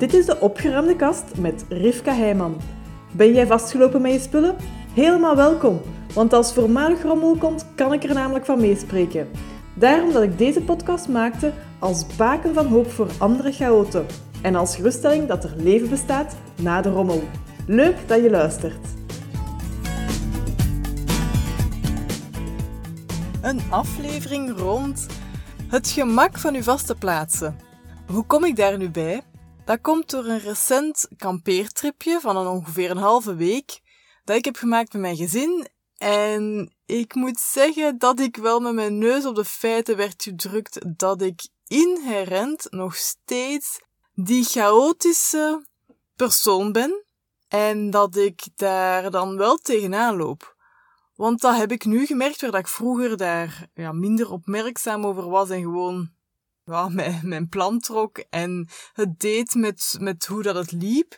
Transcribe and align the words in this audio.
Dit 0.00 0.14
is 0.14 0.26
de 0.26 0.40
opgeruimde 0.40 0.96
kast 0.96 1.24
met 1.38 1.64
Rivka 1.68 2.14
Heijman. 2.14 2.60
Ben 3.12 3.32
jij 3.32 3.46
vastgelopen 3.46 4.02
met 4.02 4.12
je 4.12 4.18
spullen? 4.18 4.56
Helemaal 4.94 5.36
welkom, 5.36 5.80
want 6.14 6.32
als 6.32 6.52
voormalig 6.52 7.02
rommel 7.02 7.36
komt, 7.36 7.66
kan 7.74 7.92
ik 7.92 8.04
er 8.04 8.14
namelijk 8.14 8.44
van 8.44 8.60
meespreken. 8.60 9.28
Daarom 9.74 10.12
dat 10.12 10.22
ik 10.22 10.38
deze 10.38 10.60
podcast 10.60 11.08
maakte 11.08 11.52
als 11.78 12.16
baken 12.16 12.54
van 12.54 12.66
hoop 12.66 12.90
voor 12.90 13.08
andere 13.18 13.52
chaoten 13.52 14.06
en 14.42 14.54
als 14.54 14.76
geruststelling 14.76 15.28
dat 15.28 15.44
er 15.44 15.54
leven 15.56 15.88
bestaat 15.88 16.36
na 16.62 16.80
de 16.80 16.90
rommel. 16.90 17.22
Leuk 17.66 17.96
dat 18.06 18.22
je 18.22 18.30
luistert. 18.30 18.86
Een 23.42 23.60
aflevering 23.70 24.58
rond 24.58 25.06
het 25.68 25.88
gemak 25.88 26.38
van 26.38 26.54
uw 26.54 26.62
vaste 26.62 26.94
plaatsen. 26.94 27.56
Hoe 28.06 28.24
kom 28.24 28.44
ik 28.44 28.56
daar 28.56 28.78
nu 28.78 28.90
bij? 28.90 29.22
Dat 29.70 29.80
komt 29.80 30.10
door 30.10 30.24
een 30.24 30.38
recent 30.38 31.08
kampeertripje 31.16 32.20
van 32.20 32.36
een 32.36 32.46
ongeveer 32.46 32.90
een 32.90 32.96
halve 32.96 33.34
week 33.34 33.80
dat 34.24 34.36
ik 34.36 34.44
heb 34.44 34.56
gemaakt 34.56 34.92
met 34.92 35.02
mijn 35.02 35.16
gezin. 35.16 35.68
En 35.96 36.72
ik 36.86 37.14
moet 37.14 37.40
zeggen 37.40 37.98
dat 37.98 38.20
ik 38.20 38.36
wel 38.36 38.60
met 38.60 38.74
mijn 38.74 38.98
neus 38.98 39.26
op 39.26 39.34
de 39.34 39.44
feiten 39.44 39.96
werd 39.96 40.22
gedrukt 40.22 40.98
dat 40.98 41.22
ik 41.22 41.48
inherent 41.66 42.66
nog 42.70 42.96
steeds 42.96 43.80
die 44.14 44.44
chaotische 44.44 45.66
persoon 46.16 46.72
ben. 46.72 47.04
En 47.48 47.90
dat 47.90 48.16
ik 48.16 48.42
daar 48.56 49.10
dan 49.10 49.36
wel 49.36 49.56
tegenaan 49.56 50.16
loop. 50.16 50.56
Want 51.14 51.40
dat 51.40 51.56
heb 51.56 51.72
ik 51.72 51.84
nu 51.84 52.06
gemerkt, 52.06 52.40
waar 52.40 52.50
dat 52.50 52.60
ik 52.60 52.68
vroeger 52.68 53.16
daar 53.16 53.68
ja, 53.74 53.92
minder 53.92 54.30
opmerkzaam 54.30 55.06
over 55.06 55.28
was 55.28 55.50
en 55.50 55.62
gewoon 55.62 56.10
mijn, 57.22 57.48
plan 57.48 57.78
trok 57.78 58.18
en 58.18 58.68
het 58.92 59.18
deed 59.18 59.54
met, 59.54 59.96
met 59.98 60.26
hoe 60.26 60.42
dat 60.42 60.54
het 60.54 60.72
liep, 60.72 61.16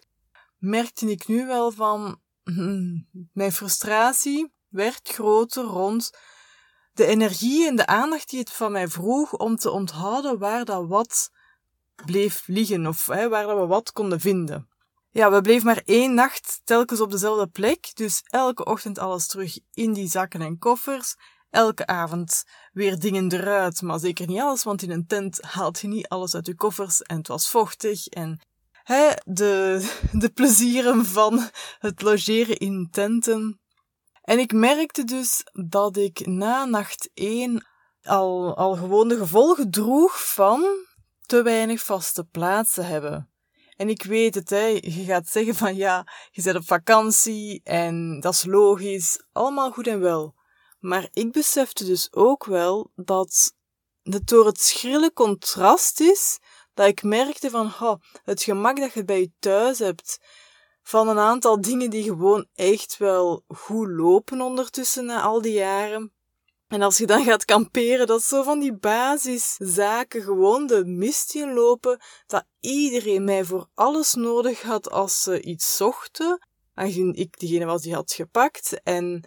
merkte 0.58 1.10
ik 1.10 1.28
nu 1.28 1.46
wel 1.46 1.70
van 1.70 2.20
hmm, 2.42 3.08
mijn 3.32 3.52
frustratie 3.52 4.52
werd 4.68 5.08
groter 5.08 5.64
rond 5.64 6.10
de 6.92 7.06
energie 7.06 7.66
en 7.66 7.76
de 7.76 7.86
aandacht 7.86 8.30
die 8.30 8.38
het 8.38 8.52
van 8.52 8.72
mij 8.72 8.88
vroeg 8.88 9.32
om 9.32 9.56
te 9.56 9.70
onthouden 9.70 10.38
waar 10.38 10.64
dat 10.64 10.86
wat 10.86 11.30
bleef 12.04 12.46
liggen 12.46 12.86
of 12.86 13.06
waar 13.06 13.28
dat 13.28 13.58
we 13.58 13.66
wat 13.66 13.92
konden 13.92 14.20
vinden. 14.20 14.68
Ja, 15.10 15.30
we 15.30 15.40
bleven 15.40 15.66
maar 15.66 15.82
één 15.84 16.14
nacht 16.14 16.60
telkens 16.64 17.00
op 17.00 17.10
dezelfde 17.10 17.46
plek, 17.46 17.90
dus 17.94 18.22
elke 18.24 18.64
ochtend 18.64 18.98
alles 18.98 19.26
terug 19.26 19.58
in 19.72 19.92
die 19.92 20.08
zakken 20.08 20.40
en 20.40 20.58
koffers 20.58 21.16
elke 21.52 21.86
avond 21.86 22.44
weer 22.72 22.98
dingen 22.98 23.32
eruit, 23.32 23.82
maar 23.82 23.98
zeker 23.98 24.26
niet 24.26 24.40
alles, 24.40 24.62
want 24.62 24.82
in 24.82 24.90
een 24.90 25.06
tent 25.06 25.42
haalt 25.42 25.80
je 25.80 25.88
niet 25.88 26.08
alles 26.08 26.34
uit 26.34 26.46
je 26.46 26.54
koffers 26.54 27.02
en 27.02 27.16
het 27.16 27.28
was 27.28 27.50
vochtig 27.50 28.06
en 28.06 28.40
hè, 28.72 29.08
de, 29.24 29.80
de 30.12 30.30
plezieren 30.30 31.06
van 31.06 31.48
het 31.78 32.02
logeren 32.02 32.56
in 32.56 32.88
tenten. 32.90 33.60
En 34.22 34.38
ik 34.38 34.52
merkte 34.52 35.04
dus 35.04 35.42
dat 35.52 35.96
ik 35.96 36.26
na 36.26 36.64
nacht 36.64 37.10
1 37.14 37.66
al, 38.02 38.56
al 38.56 38.76
gewoon 38.76 39.08
de 39.08 39.16
gevolgen 39.16 39.70
droeg 39.70 40.32
van 40.32 40.64
te 41.26 41.42
weinig 41.42 41.82
vaste 41.82 42.24
plaatsen 42.24 42.86
hebben. 42.86 43.30
En 43.76 43.88
ik 43.88 44.02
weet 44.02 44.34
het, 44.34 44.50
hè, 44.50 44.66
je 44.66 45.04
gaat 45.04 45.28
zeggen 45.28 45.54
van 45.54 45.76
ja, 45.76 46.06
je 46.30 46.42
zit 46.42 46.56
op 46.56 46.64
vakantie 46.66 47.60
en 47.64 48.20
dat 48.20 48.32
is 48.32 48.44
logisch, 48.44 49.24
allemaal 49.32 49.70
goed 49.70 49.86
en 49.86 50.00
wel. 50.00 50.40
Maar 50.82 51.08
ik 51.12 51.32
besefte 51.32 51.84
dus 51.84 52.12
ook 52.12 52.44
wel 52.44 52.90
dat 52.94 53.54
het 54.02 54.26
door 54.26 54.46
het 54.46 54.60
schrille 54.60 55.12
contrast 55.12 56.00
is 56.00 56.38
dat 56.74 56.86
ik 56.86 57.02
merkte 57.02 57.50
van 57.50 57.66
oh, 57.66 57.94
het 58.24 58.42
gemak 58.42 58.76
dat 58.76 58.92
je 58.92 59.04
bij 59.04 59.20
je 59.20 59.30
thuis 59.38 59.78
hebt 59.78 60.20
van 60.82 61.08
een 61.08 61.18
aantal 61.18 61.60
dingen 61.60 61.90
die 61.90 62.02
gewoon 62.02 62.46
echt 62.54 62.96
wel 62.96 63.44
goed 63.48 63.88
lopen 63.88 64.40
ondertussen 64.40 65.04
na 65.04 65.22
al 65.22 65.42
die 65.42 65.52
jaren. 65.52 66.12
En 66.68 66.82
als 66.82 66.98
je 66.98 67.06
dan 67.06 67.24
gaat 67.24 67.44
kamperen, 67.44 68.06
dat 68.06 68.22
zo 68.22 68.42
van 68.42 68.60
die 68.60 68.74
basiszaken 68.74 70.22
gewoon 70.22 70.66
de 70.66 70.84
mist 70.84 71.34
inlopen, 71.34 72.00
dat 72.26 72.44
iedereen 72.60 73.24
mij 73.24 73.44
voor 73.44 73.68
alles 73.74 74.14
nodig 74.14 74.62
had 74.62 74.90
als 74.90 75.22
ze 75.22 75.42
iets 75.42 75.76
zochten, 75.76 76.48
aangezien 76.74 77.14
ik 77.14 77.38
degene 77.38 77.64
was 77.64 77.82
die 77.82 77.94
had 77.94 78.12
gepakt 78.12 78.82
en 78.82 79.24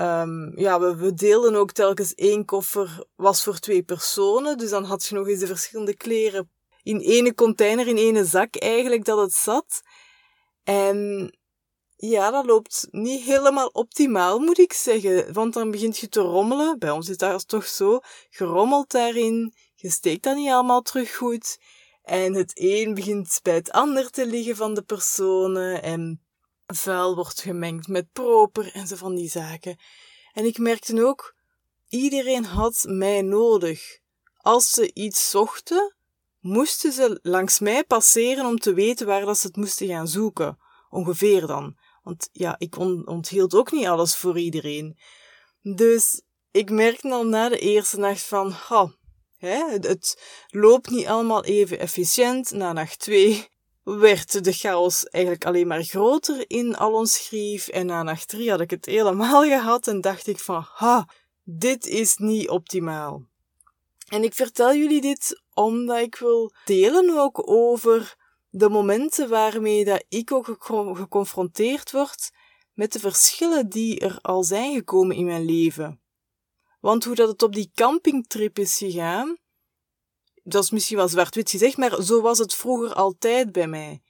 Um, 0.00 0.58
ja, 0.58 0.94
we, 0.96 1.14
deelden 1.14 1.54
ook 1.54 1.72
telkens 1.72 2.14
één 2.14 2.44
koffer, 2.44 3.04
was 3.16 3.44
voor 3.44 3.58
twee 3.58 3.82
personen. 3.82 4.58
Dus 4.58 4.70
dan 4.70 4.84
had 4.84 5.04
je 5.06 5.14
nog 5.14 5.28
eens 5.28 5.40
de 5.40 5.46
verschillende 5.46 5.96
kleren 5.96 6.50
in 6.82 7.00
ene 7.00 7.34
container, 7.34 7.86
in 7.86 7.96
ene 7.96 8.24
zak 8.24 8.56
eigenlijk 8.56 9.04
dat 9.04 9.18
het 9.18 9.32
zat. 9.32 9.82
En 10.64 11.30
ja, 11.96 12.30
dat 12.30 12.46
loopt 12.46 12.88
niet 12.90 13.22
helemaal 13.22 13.66
optimaal, 13.66 14.38
moet 14.38 14.58
ik 14.58 14.72
zeggen. 14.72 15.32
Want 15.32 15.54
dan 15.54 15.70
begint 15.70 15.98
je 15.98 16.08
te 16.08 16.20
rommelen. 16.20 16.78
Bij 16.78 16.90
ons 16.90 17.08
is 17.08 17.16
dat 17.16 17.48
toch 17.48 17.66
zo. 17.66 18.00
Je 18.28 18.44
rommelt 18.44 18.90
daarin. 18.90 19.54
Je 19.74 19.90
steekt 19.90 20.22
dat 20.22 20.36
niet 20.36 20.50
allemaal 20.50 20.82
terug 20.82 21.16
goed. 21.16 21.58
En 22.02 22.34
het 22.34 22.52
een 22.54 22.94
begint 22.94 23.40
bij 23.42 23.54
het 23.54 23.70
ander 23.70 24.10
te 24.10 24.26
liggen 24.26 24.56
van 24.56 24.74
de 24.74 24.82
personen. 24.82 25.82
En 25.82 26.20
vuil 26.66 27.14
wordt 27.14 27.40
gemengd 27.40 27.88
met 27.88 28.12
proper 28.12 28.72
en 28.72 28.86
zo 28.86 28.96
van 28.96 29.14
die 29.14 29.30
zaken. 29.30 29.78
En 30.32 30.44
ik 30.44 30.58
merkte 30.58 31.04
ook, 31.04 31.36
iedereen 31.88 32.44
had 32.44 32.84
mij 32.88 33.22
nodig. 33.22 33.98
Als 34.36 34.70
ze 34.70 34.90
iets 34.94 35.30
zochten, 35.30 35.96
moesten 36.40 36.92
ze 36.92 37.18
langs 37.22 37.58
mij 37.58 37.84
passeren 37.84 38.46
om 38.46 38.58
te 38.58 38.74
weten 38.74 39.06
waar 39.06 39.24
dat 39.24 39.38
ze 39.38 39.46
het 39.46 39.56
moesten 39.56 39.86
gaan 39.86 40.08
zoeken. 40.08 40.58
Ongeveer 40.90 41.46
dan. 41.46 41.78
Want 42.02 42.28
ja, 42.32 42.54
ik 42.58 42.78
onthield 43.06 43.54
ook 43.54 43.72
niet 43.72 43.86
alles 43.86 44.16
voor 44.16 44.38
iedereen. 44.38 44.98
Dus 45.60 46.22
ik 46.50 46.70
merkte 46.70 47.10
al 47.10 47.26
na 47.26 47.48
de 47.48 47.58
eerste 47.58 47.98
nacht 47.98 48.22
van, 48.22 48.50
ha, 48.50 48.94
hè, 49.36 49.70
het, 49.70 50.22
loopt 50.48 50.90
niet 50.90 51.06
allemaal 51.06 51.44
even 51.44 51.78
efficiënt. 51.78 52.50
Na 52.50 52.72
nacht 52.72 52.98
twee 52.98 53.48
werd 53.82 54.44
de 54.44 54.52
chaos 54.52 55.04
eigenlijk 55.04 55.44
alleen 55.44 55.66
maar 55.66 55.82
groter 55.82 56.44
in 56.50 56.76
al 56.76 56.92
ons 56.92 57.18
grief. 57.18 57.68
En 57.68 57.86
na 57.86 58.02
nacht 58.02 58.28
drie 58.28 58.50
had 58.50 58.60
ik 58.60 58.70
het 58.70 58.86
helemaal 58.86 59.42
gehad 59.58 59.86
en 59.86 60.00
dacht 60.00 60.26
ik 60.26 60.38
van, 60.38 60.64
ha, 60.68 61.08
dit 61.44 61.86
is 61.86 62.16
niet 62.16 62.48
optimaal. 62.48 63.22
En 64.08 64.22
ik 64.22 64.34
vertel 64.34 64.74
jullie 64.74 65.00
dit 65.00 65.42
omdat 65.54 65.98
ik 65.98 66.16
wil 66.16 66.52
delen 66.64 67.18
ook 67.18 67.50
over 67.50 68.16
de 68.48 68.68
momenten 68.68 69.28
waarmee 69.28 69.84
dat 69.84 70.04
ik 70.08 70.32
ook 70.32 70.46
geconfronteerd 70.96 71.90
word 71.90 72.30
met 72.72 72.92
de 72.92 72.98
verschillen 72.98 73.68
die 73.68 74.00
er 74.00 74.18
al 74.20 74.42
zijn 74.42 74.74
gekomen 74.74 75.16
in 75.16 75.24
mijn 75.24 75.44
leven. 75.44 76.00
Want 76.80 77.04
hoe 77.04 77.14
dat 77.14 77.28
het 77.28 77.42
op 77.42 77.54
die 77.54 77.70
campingtrip 77.74 78.58
is 78.58 78.76
gegaan, 78.76 79.36
dat 80.42 80.62
is 80.62 80.70
misschien 80.70 80.96
wel 80.96 81.08
zwart-wit 81.08 81.50
gezegd, 81.50 81.76
maar 81.76 82.02
zo 82.02 82.20
was 82.20 82.38
het 82.38 82.54
vroeger 82.54 82.94
altijd 82.94 83.52
bij 83.52 83.66
mij. 83.66 84.02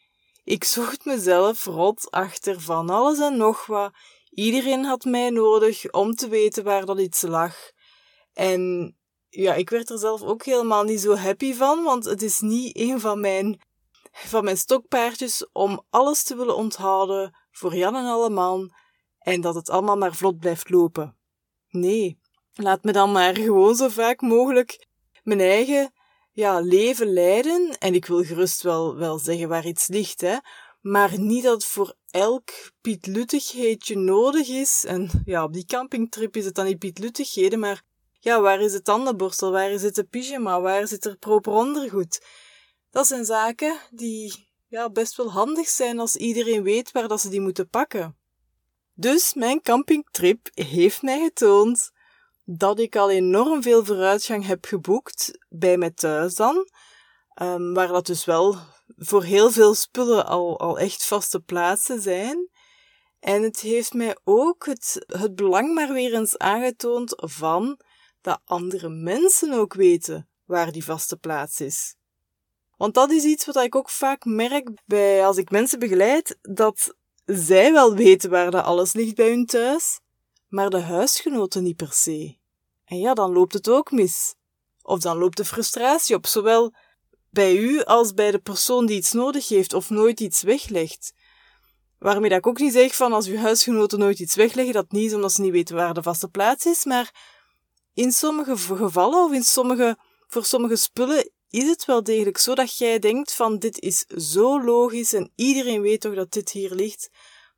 Ik 0.44 0.64
zocht 0.64 1.04
mezelf 1.04 1.64
rot 1.64 2.10
achter 2.10 2.60
van 2.60 2.90
alles 2.90 3.18
en 3.18 3.36
nog 3.36 3.66
wat. 3.66 3.92
Iedereen 4.30 4.84
had 4.84 5.04
mij 5.04 5.30
nodig 5.30 5.90
om 5.90 6.14
te 6.14 6.28
weten 6.28 6.64
waar 6.64 6.84
dat 6.84 7.00
iets 7.00 7.22
lag. 7.22 7.56
En 8.32 8.94
ja, 9.28 9.54
ik 9.54 9.70
werd 9.70 9.90
er 9.90 9.98
zelf 9.98 10.22
ook 10.22 10.44
helemaal 10.44 10.84
niet 10.84 11.00
zo 11.00 11.16
happy 11.16 11.54
van, 11.54 11.82
want 11.82 12.04
het 12.04 12.22
is 12.22 12.40
niet 12.40 12.78
een 12.78 13.00
van 13.00 13.20
mijn, 13.20 13.60
van 14.12 14.44
mijn 14.44 14.56
stokpaardjes 14.56 15.46
om 15.52 15.84
alles 15.90 16.22
te 16.22 16.36
willen 16.36 16.56
onthouden 16.56 17.36
voor 17.50 17.76
Jan 17.76 17.96
en 17.96 18.04
alle 18.04 18.30
man 18.30 18.72
en 19.18 19.40
dat 19.40 19.54
het 19.54 19.70
allemaal 19.70 19.96
maar 19.96 20.14
vlot 20.14 20.38
blijft 20.38 20.70
lopen. 20.70 21.16
Nee, 21.68 22.18
laat 22.52 22.84
me 22.84 22.92
dan 22.92 23.12
maar 23.12 23.36
gewoon 23.36 23.74
zo 23.74 23.88
vaak 23.88 24.20
mogelijk 24.20 24.86
mijn 25.22 25.40
eigen 25.40 25.92
ja, 26.32 26.60
leven 26.60 27.12
leiden. 27.12 27.78
En 27.78 27.94
ik 27.94 28.06
wil 28.06 28.24
gerust 28.24 28.62
wel, 28.62 28.96
wel 28.96 29.18
zeggen 29.18 29.48
waar 29.48 29.66
iets 29.66 29.86
ligt, 29.86 30.20
hè. 30.20 30.36
Maar 30.80 31.18
niet 31.18 31.42
dat 31.42 31.64
voor 31.64 31.94
elk 32.10 32.50
pietluttigheidje 32.80 33.96
nodig 33.96 34.48
is. 34.48 34.84
En 34.84 35.22
ja, 35.24 35.44
op 35.44 35.52
die 35.52 35.64
campingtrip 35.66 36.36
is 36.36 36.44
het 36.44 36.54
dan 36.54 36.64
niet 36.64 36.78
pietluttigheden, 36.78 37.58
maar 37.58 37.82
ja, 38.20 38.40
waar 38.40 38.60
is 38.60 38.72
het 38.72 38.84
tandenborstel? 38.84 39.50
Waar 39.50 39.70
is 39.70 39.82
het 39.82 39.94
de 39.94 40.04
pyjama? 40.04 40.60
Waar 40.60 40.88
zit 40.88 41.04
er 41.04 41.16
proper 41.16 41.52
ondergoed? 41.52 42.24
Dat 42.90 43.06
zijn 43.06 43.24
zaken 43.24 43.76
die 43.90 44.48
ja, 44.68 44.90
best 44.90 45.16
wel 45.16 45.30
handig 45.30 45.68
zijn 45.68 45.98
als 45.98 46.16
iedereen 46.16 46.62
weet 46.62 46.92
waar 46.92 47.08
dat 47.08 47.20
ze 47.20 47.28
die 47.28 47.40
moeten 47.40 47.68
pakken. 47.68 48.16
Dus 48.94 49.34
mijn 49.34 49.62
campingtrip 49.62 50.48
heeft 50.54 51.02
mij 51.02 51.20
getoond 51.20 51.91
dat 52.44 52.78
ik 52.78 52.96
al 52.96 53.10
enorm 53.10 53.62
veel 53.62 53.84
vooruitgang 53.84 54.46
heb 54.46 54.64
geboekt 54.64 55.38
bij 55.48 55.76
mij 55.76 55.90
thuis 55.90 56.34
dan. 56.34 56.68
Um, 57.42 57.74
waar 57.74 57.88
dat 57.88 58.06
dus 58.06 58.24
wel 58.24 58.56
voor 58.96 59.22
heel 59.22 59.50
veel 59.50 59.74
spullen 59.74 60.26
al, 60.26 60.60
al 60.60 60.78
echt 60.78 61.06
vaste 61.06 61.40
plaatsen 61.40 62.02
zijn. 62.02 62.48
En 63.20 63.42
het 63.42 63.60
heeft 63.60 63.92
mij 63.92 64.16
ook 64.24 64.66
het, 64.66 65.04
het 65.06 65.34
belang 65.34 65.74
maar 65.74 65.92
weer 65.92 66.14
eens 66.14 66.38
aangetoond 66.38 67.14
van 67.16 67.80
dat 68.20 68.40
andere 68.44 68.88
mensen 68.88 69.52
ook 69.52 69.74
weten 69.74 70.28
waar 70.44 70.72
die 70.72 70.84
vaste 70.84 71.16
plaats 71.16 71.60
is. 71.60 71.94
Want 72.76 72.94
dat 72.94 73.10
is 73.10 73.24
iets 73.24 73.46
wat 73.46 73.56
ik 73.56 73.74
ook 73.74 73.90
vaak 73.90 74.24
merk 74.24 74.70
bij 74.84 75.26
als 75.26 75.36
ik 75.36 75.50
mensen 75.50 75.78
begeleid, 75.78 76.38
dat 76.40 76.96
zij 77.24 77.72
wel 77.72 77.94
weten 77.94 78.30
waar 78.30 78.50
dat 78.50 78.64
alles 78.64 78.92
ligt 78.92 79.14
bij 79.14 79.28
hun 79.28 79.46
thuis, 79.46 80.00
maar 80.52 80.70
de 80.70 80.80
huisgenoten 80.80 81.62
niet 81.62 81.76
per 81.76 81.92
se. 81.92 82.36
En 82.84 82.98
ja, 82.98 83.14
dan 83.14 83.32
loopt 83.32 83.52
het 83.52 83.68
ook 83.68 83.90
mis. 83.90 84.34
Of 84.82 84.98
dan 84.98 85.18
loopt 85.18 85.36
de 85.36 85.44
frustratie 85.44 86.16
op, 86.16 86.26
zowel 86.26 86.74
bij 87.30 87.56
u 87.56 87.82
als 87.82 88.14
bij 88.14 88.30
de 88.30 88.38
persoon 88.38 88.86
die 88.86 88.96
iets 88.96 89.12
nodig 89.12 89.48
heeft 89.48 89.72
of 89.72 89.90
nooit 89.90 90.20
iets 90.20 90.42
weglegt. 90.42 91.12
Waarmee 91.98 92.28
dat 92.28 92.38
ik 92.38 92.46
ook 92.46 92.58
niet 92.58 92.72
zeg 92.72 92.94
van 92.96 93.12
als 93.12 93.26
uw 93.26 93.36
huisgenoten 93.36 93.98
nooit 93.98 94.18
iets 94.18 94.34
wegleggen, 94.34 94.74
dat 94.74 94.92
niet 94.92 95.06
is 95.06 95.14
omdat 95.14 95.32
ze 95.32 95.40
niet 95.40 95.52
weten 95.52 95.76
waar 95.76 95.94
de 95.94 96.02
vaste 96.02 96.28
plaats 96.28 96.66
is, 96.66 96.84
maar 96.84 97.14
in 97.94 98.12
sommige 98.12 98.56
gevallen 98.56 99.24
of 99.24 99.32
in 99.32 99.44
sommige, 99.44 99.96
voor 100.26 100.44
sommige 100.44 100.76
spullen 100.76 101.30
is 101.48 101.68
het 101.68 101.84
wel 101.84 102.02
degelijk 102.02 102.38
zo 102.38 102.54
dat 102.54 102.78
jij 102.78 102.98
denkt 102.98 103.34
van 103.34 103.58
dit 103.58 103.78
is 103.80 104.00
zo 104.06 104.64
logisch 104.64 105.12
en 105.12 105.32
iedereen 105.34 105.80
weet 105.80 106.00
toch 106.00 106.14
dat 106.14 106.32
dit 106.32 106.50
hier 106.50 106.74
ligt. 106.74 107.10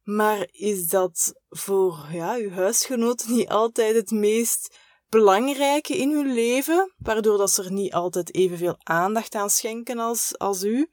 Maar 0.04 0.48
is 0.50 0.88
dat 0.88 1.34
voor 1.48 2.06
ja, 2.12 2.34
uw 2.34 2.50
huisgenoten 2.50 3.34
niet 3.34 3.48
altijd 3.48 3.94
het 3.94 4.10
meest 4.10 4.78
belangrijke 5.08 5.96
in 5.96 6.10
hun 6.10 6.32
leven, 6.32 6.92
waardoor 6.98 7.38
dat 7.38 7.50
ze 7.50 7.62
er 7.62 7.72
niet 7.72 7.92
altijd 7.92 8.34
evenveel 8.34 8.76
aandacht 8.78 9.34
aan 9.34 9.50
schenken 9.50 9.98
als, 9.98 10.38
als 10.38 10.62
u? 10.62 10.88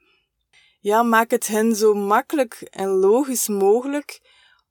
Ja, 0.79 1.03
maak 1.03 1.31
het 1.31 1.47
hen 1.47 1.75
zo 1.75 1.93
makkelijk 1.93 2.67
en 2.69 2.89
logisch 2.89 3.47
mogelijk 3.47 4.21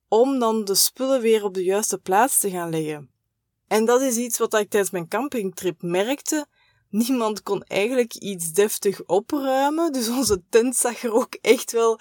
om 0.09 0.39
dan 0.39 0.65
de 0.65 0.75
spullen 0.75 1.21
weer 1.21 1.45
op 1.45 1.55
de 1.55 1.65
juiste 1.65 1.99
plaats 1.99 2.41
te 2.41 2.51
gaan 2.51 2.71
leggen. 2.71 3.11
En 3.67 3.85
dat 3.85 4.01
is 4.01 4.17
iets 4.17 4.39
wat 4.39 4.55
ik 4.55 4.71
tijdens 4.71 4.93
mijn 4.93 5.09
campingtrip 5.09 5.83
merkte. 5.83 6.47
Niemand 6.89 7.43
kon 7.43 7.63
eigenlijk 7.63 8.15
iets 8.15 8.53
deftig 8.53 9.05
opruimen, 9.07 9.93
dus 9.93 10.09
onze 10.19 10.43
tent 10.49 10.77
zag 10.77 11.03
er 11.03 11.13
ook 11.13 11.35
echt 11.41 11.73
wel 11.73 12.01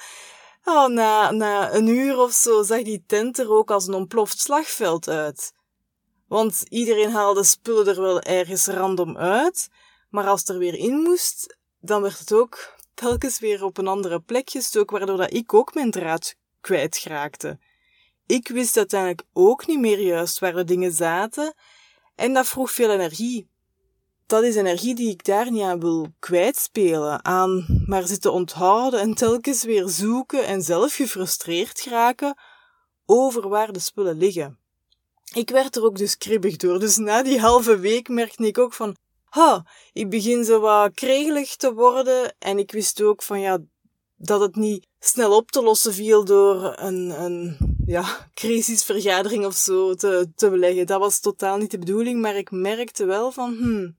Oh, 0.71 0.88
na, 0.88 1.31
na 1.31 1.74
een 1.74 1.88
uur 1.88 2.18
of 2.18 2.31
zo 2.31 2.63
zag 2.63 2.81
die 2.81 3.04
tent 3.07 3.39
er 3.39 3.51
ook 3.51 3.71
als 3.71 3.88
een 3.88 3.94
ontploft 3.94 4.39
slagveld 4.39 5.07
uit. 5.07 5.54
Want 6.27 6.63
iedereen 6.68 7.12
haalde 7.12 7.44
spullen 7.44 7.88
er 7.88 8.01
wel 8.01 8.21
ergens 8.21 8.68
random 8.68 9.18
uit, 9.18 9.69
maar 10.10 10.27
als 10.27 10.39
het 10.39 10.50
er 10.50 10.57
weer 10.57 10.75
in 10.75 10.95
moest, 10.95 11.57
dan 11.80 12.01
werd 12.01 12.19
het 12.19 12.33
ook 12.33 12.75
telkens 12.94 13.39
weer 13.39 13.63
op 13.63 13.77
een 13.77 13.88
andere 13.88 14.19
plek 14.19 14.50
gestoken, 14.50 14.98
waardoor 14.98 15.18
dat 15.18 15.33
ik 15.33 15.54
ook 15.54 15.74
mijn 15.74 15.92
draad 15.92 16.36
kwijtraakte. 16.62 17.60
Ik 18.25 18.48
wist 18.48 18.77
uiteindelijk 18.77 19.24
ook 19.33 19.68
niet 19.68 19.80
meer 19.80 20.00
juist 20.00 20.39
waar 20.39 20.54
de 20.54 20.63
dingen 20.63 20.92
zaten, 20.92 21.54
en 22.16 22.33
dat 22.33 22.48
vroeg 22.48 22.71
veel 22.71 22.92
energie 22.92 23.50
dat 24.30 24.44
is 24.44 24.56
energie 24.56 24.96
die 24.96 25.10
ik 25.10 25.26
daar 25.26 25.52
niet 25.52 25.62
aan 25.62 25.80
wil 25.80 26.08
kwijtspelen, 26.20 27.26
aan 27.26 27.66
maar 27.86 28.08
zitten 28.08 28.34
onthouden 28.34 29.00
en 29.00 29.14
telkens 29.14 29.64
weer 29.64 29.88
zoeken 29.88 30.46
en 30.46 30.62
zelf 30.62 30.96
gefrustreerd 30.96 31.80
geraken 31.80 32.38
over 33.06 33.50
waar 33.50 33.72
de 33.72 33.80
spullen 33.80 34.18
liggen. 34.18 34.60
Ik 35.34 35.50
werd 35.50 35.76
er 35.76 35.84
ook 35.84 35.98
dus 35.98 36.18
kribbig 36.18 36.56
door, 36.56 36.80
dus 36.80 36.98
na 36.98 37.24
die 37.24 37.40
halve 37.40 37.80
week 37.80 38.08
merkte 38.08 38.48
ik 38.48 38.58
ook 38.58 38.74
van, 38.74 38.96
ha, 39.26 39.66
ik 39.94 40.10
begin 40.10 40.46
zo 40.46 40.60
wat 40.60 40.94
kregelig 40.94 41.56
te 41.56 41.74
worden 41.74 42.36
en 42.40 42.58
ik 42.58 42.72
wist 42.72 43.02
ook 43.02 43.24
van 43.24 43.40
ja, 43.40 43.58
dat 44.16 44.42
het 44.42 44.56
niet 44.56 44.88
snel 45.00 45.36
op 45.36 45.52
te 45.52 45.64
lossen 45.64 45.94
viel 45.94 46.26
door 46.26 46.74
een, 46.78 47.22
een 47.24 47.58
ja, 47.86 48.30
crisisvergadering 48.34 49.46
of 49.46 49.56
zo 49.56 49.94
te, 49.94 50.31
te 50.36 50.50
beleggen. 50.50 50.86
Dat 50.86 51.00
was 51.00 51.20
totaal 51.20 51.58
niet 51.58 51.72
de 51.72 51.80
bedoeling, 51.80 52.22
maar 52.22 52.36
ik 52.36 52.52
merkte 52.52 53.06
wel 53.06 53.31
van, 53.31 53.56
hmm, 53.58 53.98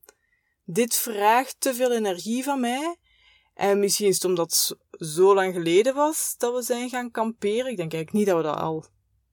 dit 0.73 0.97
vraagt 0.97 1.57
te 1.59 1.75
veel 1.75 1.93
energie 1.93 2.45
van 2.45 2.61
mij. 2.61 2.97
En 3.55 3.79
misschien 3.79 4.07
is 4.07 4.15
het 4.15 4.25
omdat 4.25 4.51
het 4.51 5.09
zo 5.09 5.35
lang 5.35 5.55
geleden 5.55 5.95
was 5.95 6.35
dat 6.39 6.55
we 6.55 6.63
zijn 6.63 6.89
gaan 6.89 7.11
kamperen. 7.11 7.71
Ik 7.71 7.77
denk 7.77 7.93
eigenlijk 7.93 8.13
niet 8.13 8.27
dat 8.27 8.37
we 8.37 8.43
dat 8.43 8.59
al 8.59 8.85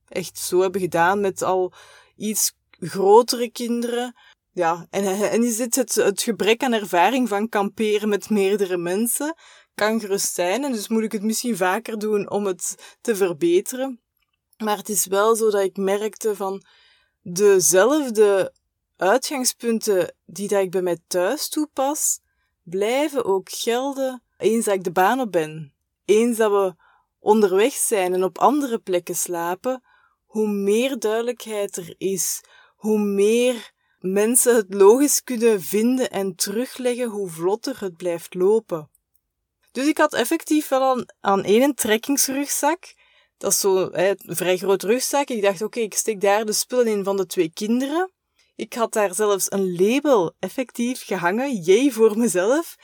echt 0.07 0.37
zo 0.37 0.61
hebben 0.61 0.81
gedaan 0.81 1.19
met 1.19 1.41
al 1.41 1.73
iets 2.15 2.53
grotere 2.69 3.51
kinderen. 3.51 4.15
Ja, 4.51 4.87
en, 4.89 5.43
is 5.43 5.57
dit 5.57 5.75
het, 5.75 5.95
het 5.95 6.21
gebrek 6.21 6.63
aan 6.63 6.73
ervaring 6.73 7.27
van 7.27 7.49
kamperen 7.49 8.09
met 8.09 8.29
meerdere 8.29 8.77
mensen? 8.77 9.35
Kan 9.75 9.99
gerust 9.99 10.33
zijn, 10.33 10.63
en 10.63 10.71
dus 10.71 10.87
moet 10.87 11.03
ik 11.03 11.11
het 11.11 11.23
misschien 11.23 11.57
vaker 11.57 11.99
doen 11.99 12.29
om 12.29 12.45
het 12.45 12.97
te 13.01 13.15
verbeteren. 13.15 14.01
Maar 14.57 14.77
het 14.77 14.89
is 14.89 15.05
wel 15.05 15.35
zo 15.35 15.49
dat 15.49 15.63
ik 15.63 15.77
merkte 15.77 16.35
van 16.35 16.63
dezelfde 17.21 18.53
uitgangspunten 18.97 20.13
die 20.25 20.47
dat 20.47 20.61
ik 20.61 20.71
bij 20.71 20.81
mij 20.81 20.97
thuis 21.07 21.49
toepas, 21.49 22.19
blijven 22.63 23.25
ook 23.25 23.49
gelden 23.49 24.21
eens 24.37 24.65
dat 24.65 24.73
ik 24.73 24.83
de 24.83 24.91
baan 24.91 25.19
op 25.19 25.31
ben. 25.31 25.73
Eens 26.05 26.37
dat 26.37 26.51
we 26.51 26.75
onderweg 27.19 27.73
zijn 27.73 28.13
en 28.13 28.23
op 28.23 28.37
andere 28.37 28.79
plekken 28.79 29.15
slapen, 29.15 29.83
hoe 30.25 30.47
meer 30.47 30.99
duidelijkheid 30.99 31.77
er 31.77 31.95
is, 31.97 32.41
hoe 32.75 32.99
meer 32.99 33.71
mensen 33.99 34.55
het 34.55 34.73
logisch 34.73 35.23
kunnen 35.23 35.61
vinden 35.61 36.09
en 36.09 36.35
terugleggen, 36.35 37.09
hoe 37.09 37.29
vlotter 37.29 37.79
het 37.79 37.97
blijft 37.97 38.33
lopen. 38.33 38.89
Dus 39.71 39.87
ik 39.87 39.97
had 39.97 40.13
effectief 40.13 40.67
wel 40.67 40.81
aan, 40.81 41.05
aan 41.19 41.43
één 41.43 41.75
trekkingsrugzak. 41.75 42.93
Dat 43.37 43.51
is 43.51 43.59
zo'n 43.59 43.89
vrij 44.25 44.57
groot 44.57 44.83
rugzak. 44.83 45.29
Ik 45.29 45.41
dacht, 45.41 45.61
oké, 45.61 45.79
ik 45.79 45.93
steek 45.93 46.21
daar 46.21 46.45
de 46.45 46.53
spullen 46.53 46.87
in 46.87 47.03
van 47.03 47.17
de 47.17 47.25
twee 47.25 47.51
kinderen. 47.53 48.11
Ik 48.57 48.73
had 48.73 48.93
daar 48.93 49.15
zelfs 49.15 49.51
een 49.51 49.75
label 49.75 50.35
effectief 50.39 51.05
gehangen, 51.05 51.55
jee 51.55 51.93
voor 51.93 52.17
mezelf, 52.17 52.75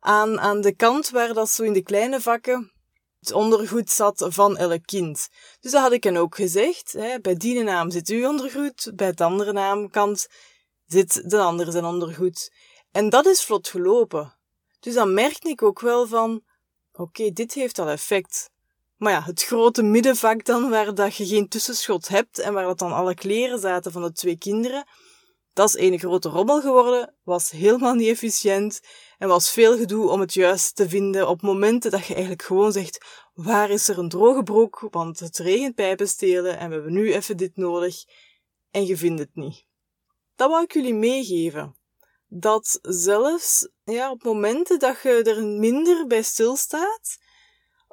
aan, 0.00 0.40
aan 0.40 0.60
de 0.60 0.74
kant 0.74 1.10
waar 1.10 1.34
dat 1.34 1.50
zo 1.50 1.62
in 1.62 1.72
de 1.72 1.82
kleine 1.82 2.20
vakken 2.20 2.72
het 3.24 3.32
ondergoed 3.32 3.90
zat 3.90 4.26
van 4.28 4.56
elk 4.56 4.86
kind. 4.86 5.28
Dus 5.60 5.72
dat 5.72 5.82
had 5.82 5.92
ik 5.92 6.04
hen 6.04 6.16
ook 6.16 6.34
gezegd. 6.34 6.92
Hè. 6.92 7.20
Bij 7.20 7.34
die 7.34 7.62
naam 7.62 7.90
zit 7.90 8.08
uw 8.08 8.28
ondergoed, 8.28 8.92
bij 8.94 9.12
de 9.12 9.24
andere 9.24 9.52
naamkant 9.52 10.26
zit 10.86 11.30
de 11.30 11.38
andere 11.38 11.70
zijn 11.70 11.84
ondergoed. 11.84 12.52
En 12.90 13.10
dat 13.10 13.26
is 13.26 13.44
vlot 13.44 13.68
gelopen. 13.68 14.38
Dus 14.80 14.94
dan 14.94 15.14
merkte 15.14 15.48
ik 15.48 15.62
ook 15.62 15.80
wel 15.80 16.06
van, 16.06 16.44
oké, 16.92 17.30
dit 17.30 17.54
heeft 17.54 17.78
al 17.78 17.88
effect. 17.88 18.50
Maar 19.04 19.12
ja, 19.12 19.22
het 19.22 19.42
grote 19.42 19.82
middenvak 19.82 20.44
dan, 20.44 20.70
waar 20.70 20.94
dat 20.94 21.16
je 21.16 21.26
geen 21.26 21.48
tussenschot 21.48 22.08
hebt 22.08 22.38
en 22.38 22.52
waar 22.52 22.64
dat 22.64 22.78
dan 22.78 22.92
alle 22.92 23.14
kleren 23.14 23.58
zaten 23.58 23.92
van 23.92 24.02
de 24.02 24.12
twee 24.12 24.38
kinderen, 24.38 24.86
dat 25.52 25.68
is 25.68 25.78
een 25.78 25.98
grote 25.98 26.28
rommel 26.28 26.60
geworden, 26.60 27.14
was 27.22 27.50
helemaal 27.50 27.94
niet 27.94 28.08
efficiënt 28.08 28.80
en 29.18 29.28
was 29.28 29.50
veel 29.50 29.76
gedoe 29.76 30.08
om 30.08 30.20
het 30.20 30.34
juist 30.34 30.76
te 30.76 30.88
vinden 30.88 31.28
op 31.28 31.42
momenten 31.42 31.90
dat 31.90 32.06
je 32.06 32.12
eigenlijk 32.12 32.42
gewoon 32.42 32.72
zegt, 32.72 33.04
waar 33.34 33.70
is 33.70 33.88
er 33.88 33.98
een 33.98 34.08
droge 34.08 34.42
broek, 34.42 34.88
want 34.90 35.20
het 35.20 35.38
regent 35.38 35.74
pijpen 35.74 36.08
stelen 36.08 36.58
en 36.58 36.68
we 36.68 36.74
hebben 36.74 36.92
nu 36.92 37.12
even 37.12 37.36
dit 37.36 37.56
nodig 37.56 38.04
en 38.70 38.86
je 38.86 38.96
vindt 38.96 39.20
het 39.20 39.34
niet. 39.34 39.66
Dat 40.36 40.50
wou 40.50 40.62
ik 40.62 40.72
jullie 40.72 40.94
meegeven. 40.94 41.76
Dat 42.28 42.78
zelfs 42.82 43.68
ja, 43.84 44.10
op 44.10 44.22
momenten 44.22 44.78
dat 44.78 45.02
je 45.02 45.22
er 45.22 45.44
minder 45.44 46.06
bij 46.06 46.22
stilstaat, 46.22 47.22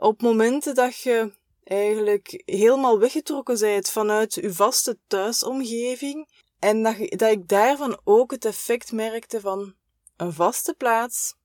op 0.01 0.21
momenten 0.21 0.75
dat 0.75 0.97
je 0.99 1.33
eigenlijk 1.63 2.41
helemaal 2.45 2.99
weggetrokken 2.99 3.59
bent 3.59 3.89
vanuit 3.89 4.33
je 4.33 4.53
vaste 4.53 4.97
thuisomgeving, 5.07 6.29
en 6.59 6.83
dat, 6.83 6.95
dat 6.99 7.31
ik 7.31 7.47
daarvan 7.47 7.99
ook 8.03 8.31
het 8.31 8.45
effect 8.45 8.91
merkte 8.91 9.39
van 9.39 9.75
een 10.17 10.33
vaste 10.33 10.73
plaats, 10.73 11.35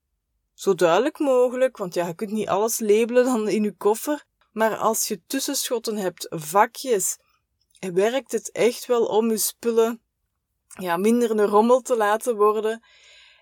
zo 0.53 0.75
duidelijk 0.75 1.19
mogelijk, 1.19 1.77
want 1.77 1.93
ja, 1.93 2.07
je 2.07 2.15
kunt 2.15 2.31
niet 2.31 2.47
alles 2.47 2.79
labelen 2.79 3.23
dan 3.23 3.47
in 3.47 3.63
je 3.63 3.75
koffer, 3.77 4.25
maar 4.51 4.77
als 4.77 5.07
je 5.07 5.21
tussenschotten 5.27 5.97
hebt, 5.97 6.27
vakjes, 6.29 7.17
werkt 7.93 8.31
het 8.31 8.51
echt 8.51 8.85
wel 8.85 9.05
om 9.05 9.29
je 9.29 9.37
spullen 9.37 10.01
ja, 10.67 10.97
minder 10.97 11.31
een 11.31 11.45
rommel 11.45 11.81
te 11.81 11.97
laten 11.97 12.35
worden. 12.35 12.83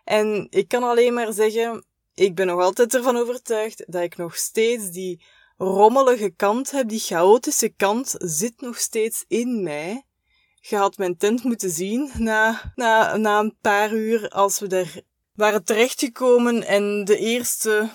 En 0.04 0.48
ik 0.50 0.68
kan 0.68 0.84
alleen 0.84 1.14
maar 1.14 1.34
zeggen, 1.34 1.86
ik 2.16 2.36
ben 2.36 2.48
nog 2.48 2.62
altijd 2.62 2.96
ervan 2.96 3.18
overtuigd 3.18 3.84
dat 3.88 4.02
ik 4.02 4.18
nog 4.18 4.36
steeds 4.36 4.90
die 4.92 5.24
rommelige 5.58 6.30
kant 6.30 6.72
heb, 6.72 6.90
die 6.90 7.00
chaotische 7.00 7.70
kant 7.70 8.16
zit 8.18 8.62
nog 8.62 8.78
steeds 8.78 9.26
in 9.28 9.64
mij. 9.64 10.06
Je 10.60 10.76
had 10.76 10.98
mijn 10.98 11.18
tent 11.18 11.44
moeten 11.44 11.70
zien 11.70 12.12
na, 12.18 12.72
na, 12.76 13.18
na 13.18 13.40
een 13.40 13.58
paar 13.62 13.94
uur 13.94 14.30
als 14.30 14.60
we 14.60 14.68
er 14.68 15.02
waren 15.34 15.64
terechtgekomen 15.64 16.64
en 16.64 17.06
de 17.06 17.18
eerste 17.18 17.90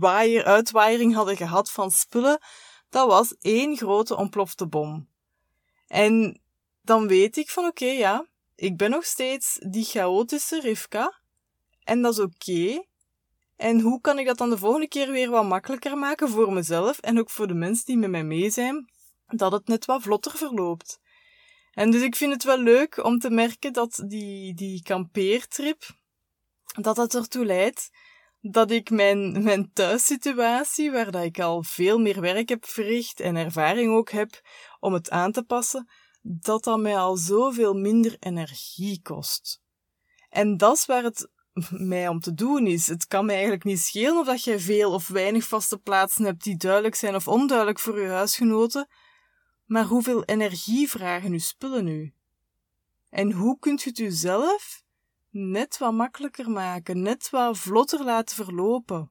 waaier, 0.00 0.44
uitwaaiering 0.44 1.14
hadden 1.14 1.36
gehad 1.36 1.70
van 1.70 1.90
spullen. 1.90 2.40
Dat 2.88 3.06
was 3.06 3.34
één 3.40 3.76
grote 3.76 4.16
ontplofte 4.16 4.66
bom. 4.66 5.08
En 5.86 6.42
dan 6.82 7.08
weet 7.08 7.36
ik 7.36 7.50
van 7.50 7.64
oké, 7.64 7.86
ja, 7.86 8.26
ik 8.54 8.76
ben 8.76 8.90
nog 8.90 9.04
steeds 9.04 9.58
die 9.68 9.84
chaotische 9.84 10.60
Rivka. 10.60 11.20
En 11.84 12.02
dat 12.02 12.12
is 12.12 12.20
oké. 12.20 12.86
En 13.58 13.80
hoe 13.80 14.00
kan 14.00 14.18
ik 14.18 14.26
dat 14.26 14.38
dan 14.38 14.50
de 14.50 14.58
volgende 14.58 14.88
keer 14.88 15.10
weer 15.10 15.30
wat 15.30 15.44
makkelijker 15.44 15.98
maken 15.98 16.28
voor 16.28 16.52
mezelf 16.52 16.98
en 16.98 17.18
ook 17.18 17.30
voor 17.30 17.46
de 17.46 17.54
mensen 17.54 17.84
die 17.84 17.96
met 17.96 18.10
mij 18.10 18.24
mee 18.24 18.50
zijn, 18.50 18.92
dat 19.26 19.52
het 19.52 19.66
net 19.66 19.84
wat 19.84 20.02
vlotter 20.02 20.36
verloopt. 20.36 21.00
En 21.72 21.90
dus 21.90 22.02
ik 22.02 22.16
vind 22.16 22.32
het 22.32 22.44
wel 22.44 22.58
leuk 22.58 23.04
om 23.04 23.18
te 23.18 23.30
merken 23.30 23.72
dat 23.72 24.02
die, 24.06 24.54
die 24.54 24.82
kampeertrip, 24.82 25.84
dat 26.80 26.96
dat 26.96 27.14
ertoe 27.14 27.44
leidt 27.44 27.90
dat 28.40 28.70
ik 28.70 28.90
mijn, 28.90 29.42
mijn 29.42 29.72
thuissituatie, 29.72 30.90
waar 30.90 31.10
dat 31.10 31.24
ik 31.24 31.40
al 31.40 31.62
veel 31.62 31.98
meer 31.98 32.20
werk 32.20 32.48
heb 32.48 32.64
verricht 32.64 33.20
en 33.20 33.36
ervaring 33.36 33.92
ook 33.92 34.10
heb 34.10 34.40
om 34.80 34.92
het 34.92 35.10
aan 35.10 35.32
te 35.32 35.42
passen, 35.42 35.88
dat 36.22 36.64
dat 36.64 36.78
mij 36.78 36.96
al 36.96 37.16
zoveel 37.16 37.74
minder 37.74 38.16
energie 38.18 39.02
kost. 39.02 39.60
En 40.28 40.56
dat 40.56 40.76
is 40.76 40.86
waar 40.86 41.02
het 41.02 41.30
mij 41.70 42.08
om 42.08 42.20
te 42.20 42.34
doen 42.34 42.66
is. 42.66 42.86
Het 42.86 43.06
kan 43.06 43.24
mij 43.24 43.34
eigenlijk 43.34 43.64
niet 43.64 43.80
schelen 43.80 44.18
of 44.18 44.26
dat 44.26 44.44
jij 44.44 44.60
veel 44.60 44.92
of 44.92 45.08
weinig 45.08 45.44
vaste 45.44 45.78
plaatsen 45.78 46.24
hebt 46.24 46.44
die 46.44 46.56
duidelijk 46.56 46.94
zijn 46.94 47.14
of 47.14 47.28
onduidelijk 47.28 47.78
voor 47.78 48.00
je 48.00 48.08
huisgenoten, 48.08 48.88
maar 49.66 49.84
hoeveel 49.84 50.24
energie 50.24 50.88
vragen 50.88 51.32
uw 51.32 51.38
spullen 51.38 51.84
nu? 51.84 52.12
En 53.10 53.32
hoe 53.32 53.58
kunt 53.58 53.82
je 53.82 53.88
het 53.88 53.98
jezelf 53.98 54.82
net 55.30 55.78
wat 55.78 55.92
makkelijker 55.92 56.50
maken, 56.50 57.02
net 57.02 57.30
wat 57.30 57.58
vlotter 57.58 58.04
laten 58.04 58.36
verlopen? 58.36 59.10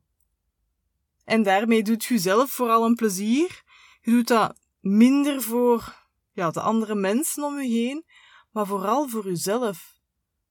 En 1.25 1.43
daarmee 1.43 1.83
doet 1.83 2.03
je 2.03 2.17
zelf 2.17 2.51
vooral 2.51 2.85
een 2.85 2.95
plezier. 2.95 3.63
Je 4.01 4.11
doet 4.11 4.27
dat 4.27 4.59
minder 4.79 5.41
voor 5.41 6.05
ja, 6.31 6.51
de 6.51 6.61
andere 6.61 6.95
mensen 6.95 7.43
om 7.43 7.59
je 7.59 7.67
heen, 7.67 8.05
maar 8.51 8.65
vooral 8.65 9.07
voor 9.07 9.25
jezelf. 9.25 9.96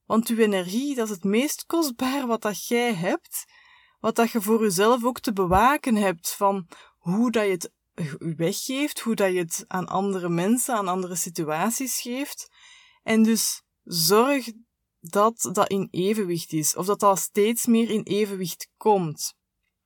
Want 0.07 0.27
uw 0.27 0.37
energie, 0.37 0.95
dat 0.95 1.09
is 1.09 1.15
het 1.15 1.23
meest 1.23 1.65
kostbaar 1.65 2.27
wat 2.27 2.41
dat 2.41 2.67
jij 2.67 2.93
hebt, 2.93 3.45
wat 3.99 4.15
dat 4.15 4.31
je 4.31 4.41
voor 4.41 4.61
jezelf 4.61 5.03
ook 5.03 5.19
te 5.19 5.33
bewaken 5.33 5.95
hebt 5.95 6.35
van 6.35 6.67
hoe 6.97 7.31
dat 7.31 7.43
je 7.43 7.51
het 7.51 7.71
weggeeft, 8.37 8.99
hoe 8.99 9.15
dat 9.15 9.31
je 9.31 9.39
het 9.39 9.65
aan 9.67 9.87
andere 9.87 10.29
mensen, 10.29 10.75
aan 10.75 10.87
andere 10.87 11.15
situaties 11.15 12.01
geeft. 12.01 12.47
En 13.03 13.23
dus 13.23 13.61
zorg 13.83 14.51
dat 14.99 15.49
dat 15.53 15.69
in 15.69 15.87
evenwicht 15.91 16.53
is, 16.53 16.75
of 16.75 16.85
dat 16.85 16.99
dat 16.99 17.19
steeds 17.19 17.65
meer 17.65 17.89
in 17.89 18.03
evenwicht 18.03 18.69
komt. 18.77 19.33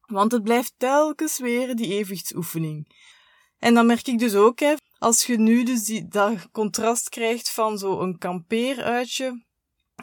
Want 0.01 0.31
het 0.31 0.43
blijft 0.43 0.73
telkens 0.77 1.39
weer 1.39 1.75
die 1.75 1.93
evenwichtsoefening. 1.93 2.95
En 3.57 3.73
dan 3.73 3.85
merk 3.85 4.07
ik 4.07 4.19
dus 4.19 4.35
ook, 4.35 4.59
hè, 4.59 4.73
als 4.97 5.25
je 5.25 5.37
nu 5.37 5.63
dus 5.63 5.83
die, 5.83 6.07
dat 6.07 6.51
contrast 6.51 7.09
krijgt 7.09 7.51
van 7.51 7.77
zo'n 7.77 8.17
kampeeruitje, 8.17 9.45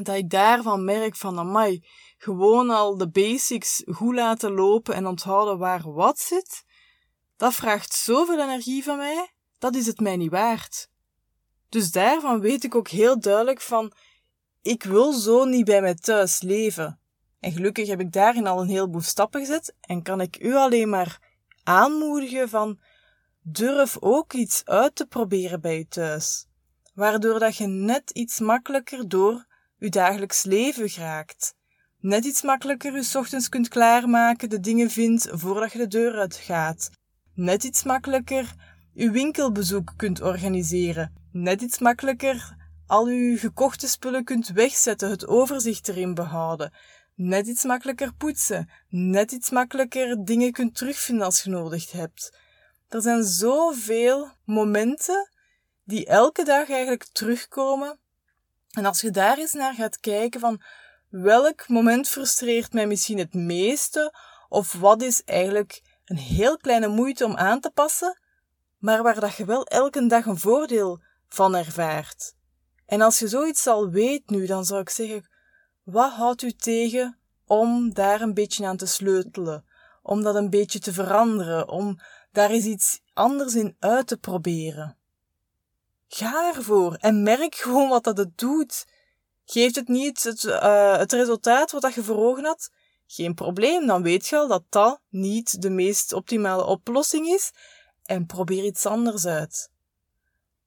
dat 0.05 0.17
ik 0.17 0.31
daarvan 0.31 0.85
merk 0.85 1.17
van, 1.17 1.39
amai, 1.39 1.85
gewoon 2.17 2.71
al 2.71 2.97
de 2.97 3.11
basics 3.11 3.83
goed 3.87 4.15
laten 4.15 4.53
lopen 4.53 4.95
en 4.95 5.07
onthouden 5.07 5.59
waar 5.59 5.93
wat 5.93 6.19
zit, 6.19 6.65
dat 7.37 7.55
vraagt 7.55 7.93
zoveel 7.93 8.41
energie 8.41 8.85
van 8.85 8.97
mij, 8.97 9.33
dat 9.59 9.75
is 9.75 9.87
het 9.87 10.01
mij 10.01 10.17
niet 10.17 10.31
waard. 10.31 10.89
Dus 11.69 11.91
daarvan 11.91 12.41
weet 12.41 12.65
ik 12.65 12.75
ook 12.75 12.89
heel 12.89 13.21
duidelijk 13.21 13.61
van, 13.61 13.93
ik 14.63 14.83
wil 14.83 15.13
zo 15.13 15.45
niet 15.45 15.65
bij 15.65 15.81
mij 15.81 15.95
thuis 15.95 16.43
leven. 16.43 17.01
En 17.41 17.53
gelukkig 17.53 17.89
heb 17.89 18.01
ik 18.01 18.13
daarin 18.13 18.47
al 18.47 18.61
een 18.61 18.69
heleboel 18.69 19.01
stappen 19.01 19.41
gezet 19.41 19.75
en 19.81 20.03
kan 20.03 20.21
ik 20.21 20.43
u 20.43 20.55
alleen 20.55 20.89
maar 20.89 21.37
aanmoedigen 21.63 22.49
van, 22.49 22.81
durf 23.43 23.97
ook 24.01 24.33
iets 24.33 24.65
uit 24.65 24.95
te 24.95 25.07
proberen 25.07 25.61
bij 25.61 25.79
je 25.79 25.87
thuis. 25.89 26.47
Waardoor 26.95 27.39
dat 27.39 27.57
je 27.57 27.67
net 27.67 28.11
iets 28.11 28.39
makkelijker 28.39 29.09
door 29.09 29.47
je 29.79 29.89
dagelijks 29.89 30.45
leven 30.45 30.89
geraakt. 30.89 31.55
Net 32.01 32.25
iets 32.25 32.43
makkelijker 32.43 32.93
je 32.93 33.19
ochtends 33.19 33.49
kunt 33.49 33.69
klaarmaken, 33.69 34.49
de 34.49 34.61
dingen 34.61 34.91
vindt 34.91 35.29
voordat 35.31 35.73
je 35.73 35.79
de 35.79 35.87
deur 35.87 36.19
uitgaat. 36.19 36.91
Net 37.35 37.65
iets 37.65 37.83
makkelijker 37.83 38.55
uw 38.95 39.13
winkelbezoek 39.13 39.93
kunt 39.97 40.23
organiseren. 40.23 41.13
Net 41.33 41.63
iets 41.63 41.79
makkelijker 41.79 42.57
al 42.87 43.07
uw 43.07 43.39
gekochte 43.39 43.89
spullen 43.89 44.25
kunt 44.25 44.49
wegzetten, 44.49 45.11
het 45.11 45.27
overzicht 45.27 45.89
erin 45.89 46.15
behouden. 46.15 46.73
Net 47.15 47.47
iets 47.47 47.65
makkelijker 47.65 48.15
poetsen. 48.15 48.71
Net 48.89 49.33
iets 49.33 49.51
makkelijker 49.51 50.25
dingen 50.25 50.53
kunt 50.53 50.75
terugvinden 50.75 51.25
als 51.25 51.43
je 51.43 51.51
nodig 51.51 51.93
hebt. 51.93 52.37
Er 52.89 53.03
zijn 53.03 53.25
zoveel 53.25 54.31
momenten 54.45 55.31
die 55.85 56.07
elke 56.07 56.45
dag 56.45 56.71
eigenlijk 56.71 57.07
terugkomen 57.13 57.99
en 58.71 58.85
als 58.85 59.01
je 59.01 59.11
daar 59.11 59.39
eens 59.39 59.53
naar 59.53 59.75
gaat 59.75 60.01
kijken 60.01 60.41
van 60.41 60.63
welk 61.09 61.69
moment 61.69 62.09
frustreert 62.09 62.73
mij 62.73 62.87
misschien 62.87 63.19
het 63.19 63.35
meeste, 63.35 64.15
of 64.49 64.73
wat 64.73 65.03
is 65.03 65.25
eigenlijk 65.25 65.83
een 66.05 66.17
heel 66.17 66.57
kleine 66.57 66.89
moeite 66.89 67.25
om 67.25 67.37
aan 67.37 67.61
te 67.61 67.71
passen, 67.71 68.19
maar 68.79 69.03
waar 69.03 69.21
dat 69.21 69.37
je 69.37 69.45
wel 69.45 69.65
elke 69.65 70.07
dag 70.07 70.27
een 70.27 70.39
voordeel 70.39 71.03
van 71.29 71.57
ervaart. 71.57 72.35
En 72.87 73.01
als 73.01 73.19
je 73.19 73.29
zoiets 73.29 73.67
al 73.67 73.91
weet 73.91 74.31
nu, 74.31 74.47
dan 74.47 74.65
zou 74.65 74.81
ik 74.81 74.91
zeggen, 74.91 75.29
wat 75.83 76.13
houdt 76.13 76.43
u 76.43 76.53
tegen 76.53 77.19
om 77.47 77.95
daar 77.95 78.21
een 78.21 78.35
beetje 78.35 78.67
aan 78.67 78.77
te 78.77 78.87
sleutelen, 78.87 79.65
om 80.03 80.23
dat 80.23 80.35
een 80.35 80.51
beetje 80.51 80.79
te 80.79 80.93
veranderen, 80.93 81.69
om 81.69 82.01
daar 82.33 82.51
eens 82.51 82.65
iets 82.65 83.01
anders 83.15 83.55
in 83.55 83.77
uit 83.79 84.07
te 84.07 84.17
proberen? 84.17 84.98
Ga 86.09 86.53
ervoor 86.55 86.95
en 86.95 87.23
merk 87.23 87.55
gewoon 87.55 87.89
wat 87.89 88.05
dat 88.05 88.19
het 88.19 88.39
doet. 88.39 88.87
Geeft 89.45 89.75
het 89.75 89.89
niet 89.89 90.23
het, 90.23 90.43
uh, 90.43 90.97
het 90.97 91.13
resultaat 91.13 91.71
wat 91.71 91.83
dat 91.83 91.95
je 91.95 92.03
voor 92.03 92.17
ogen 92.17 92.45
had? 92.45 92.71
Geen 93.07 93.35
probleem, 93.35 93.87
dan 93.87 94.03
weet 94.03 94.27
je 94.27 94.37
al 94.37 94.49
dat 94.49 94.63
dat 94.69 95.01
niet 95.09 95.63
de 95.63 95.71
meest 95.71 96.13
optimale 96.13 96.65
oplossing 96.65 97.27
is 97.27 97.51
en 98.05 98.27
probeer 98.27 98.65
iets 98.65 98.87
anders 98.87 99.27
uit. 99.27 99.71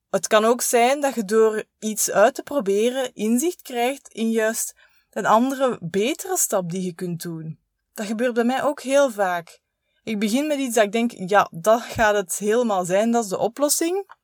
Het 0.09 0.27
kan 0.27 0.45
ook 0.45 0.61
zijn 0.61 1.01
dat 1.01 1.15
je 1.15 1.25
door 1.25 1.63
iets 1.79 2.11
uit 2.11 2.35
te 2.35 2.43
proberen 2.43 3.13
inzicht 3.13 3.61
krijgt 3.61 4.07
in 4.07 4.31
juist 4.31 4.73
een 5.09 5.25
andere, 5.25 5.77
betere 5.81 6.37
stap 6.37 6.69
die 6.69 6.81
je 6.81 6.93
kunt 6.93 7.21
doen. 7.21 7.59
Dat 7.93 8.05
gebeurt 8.05 8.33
bij 8.33 8.43
mij 8.43 8.63
ook 8.63 8.81
heel 8.81 9.11
vaak. 9.11 9.59
Ik 10.03 10.19
begin 10.19 10.47
met 10.47 10.57
iets 10.57 10.75
dat 10.75 10.83
ik 10.83 10.91
denk, 10.91 11.11
ja, 11.11 11.47
dat 11.51 11.81
gaat 11.81 12.15
het 12.15 12.37
helemaal 12.37 12.85
zijn, 12.85 13.11
dat 13.11 13.23
is 13.23 13.29
de 13.29 13.37
oplossing 13.37 14.19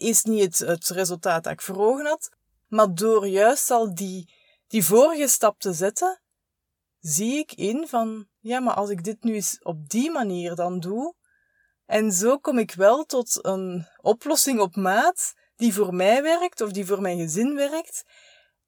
is 0.00 0.22
niet 0.22 0.58
het, 0.58 0.88
resultaat 0.88 1.44
dat 1.44 1.52
ik 1.52 1.76
ogen 1.76 2.06
had. 2.06 2.30
Maar 2.68 2.94
door 2.94 3.26
juist 3.26 3.70
al 3.70 3.94
die, 3.94 4.34
die 4.66 4.84
vorige 4.84 5.28
stap 5.28 5.60
te 5.60 5.72
zetten, 5.72 6.20
zie 7.00 7.38
ik 7.38 7.52
in 7.52 7.88
van, 7.88 8.28
ja, 8.38 8.60
maar 8.60 8.74
als 8.74 8.90
ik 8.90 9.04
dit 9.04 9.22
nu 9.22 9.34
eens 9.34 9.58
op 9.62 9.88
die 9.88 10.10
manier 10.10 10.54
dan 10.54 10.80
doe, 10.80 11.14
en 11.86 12.12
zo 12.12 12.38
kom 12.38 12.58
ik 12.58 12.74
wel 12.74 13.04
tot 13.04 13.44
een 13.44 13.86
oplossing 14.00 14.60
op 14.60 14.76
maat 14.76 15.34
die 15.56 15.74
voor 15.74 15.94
mij 15.94 16.22
werkt 16.22 16.60
of 16.60 16.72
die 16.72 16.86
voor 16.86 17.00
mijn 17.00 17.18
gezin 17.18 17.54
werkt. 17.54 18.04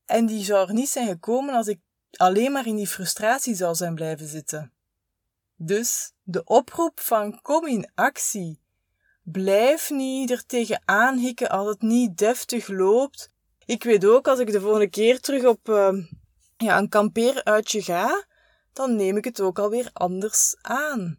En 0.05 0.27
die 0.27 0.45
zou 0.45 0.69
er 0.69 0.75
niet 0.75 0.89
zijn 0.89 1.07
gekomen 1.07 1.55
als 1.55 1.67
ik 1.67 1.81
alleen 2.17 2.53
maar 2.53 2.67
in 2.67 2.77
die 2.77 2.87
frustratie 2.87 3.55
zou 3.55 3.75
zijn 3.75 3.95
blijven 3.95 4.27
zitten. 4.27 4.73
Dus 5.57 6.13
de 6.23 6.45
oproep 6.45 7.01
van 7.01 7.41
kom 7.43 7.67
in 7.67 7.91
actie. 7.95 8.62
Blijf 9.23 9.91
niet 9.91 10.31
er 10.31 10.47
tegenaan 10.47 11.19
hikken 11.19 11.51
als 11.51 11.69
het 11.69 11.83
niet 11.83 12.19
deftig 12.19 12.69
loopt. 12.69 13.31
Ik 13.65 13.85
weet 13.85 14.05
ook, 14.05 14.29
als 14.29 14.39
ik 14.39 14.53
de 14.53 14.61
volgende 14.61 14.91
keer 14.91 15.21
terug 15.21 15.45
op 15.45 15.69
uh, 15.69 15.93
ja, 16.57 16.79
een 16.79 16.89
kampeeruitje 16.89 17.83
ga, 17.83 18.25
dan 18.73 18.97
neem 18.97 19.17
ik 19.17 19.25
het 19.25 19.41
ook 19.41 19.59
alweer 19.59 19.91
anders 19.93 20.57
aan. 20.61 21.19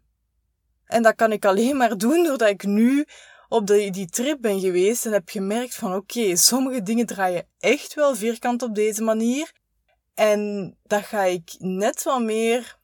En 0.84 1.02
dat 1.02 1.14
kan 1.14 1.32
ik 1.32 1.44
alleen 1.44 1.76
maar 1.76 1.98
doen 1.98 2.24
doordat 2.24 2.48
ik 2.48 2.64
nu 2.64 3.06
op 3.48 3.66
de, 3.66 3.90
die 3.90 4.10
trip 4.10 4.40
ben 4.40 4.60
geweest 4.60 5.06
en 5.06 5.12
heb 5.12 5.28
gemerkt 5.28 5.74
van 5.74 5.94
oké, 5.94 6.36
sommige 6.36 6.82
dingen 6.82 7.06
draaien 7.06 7.46
echt 7.58 7.94
wel 7.94 8.14
vierkant 8.14 8.62
op 8.62 8.74
deze 8.74 9.02
manier. 9.02 9.52
En 10.14 10.74
dat 10.82 11.04
ga 11.04 11.22
ik 11.22 11.54
net 11.58 12.02
wat 12.02 12.22
meer 12.22 12.78